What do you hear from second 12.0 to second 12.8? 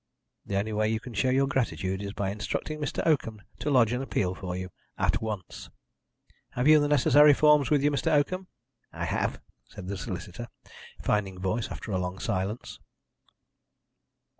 silence.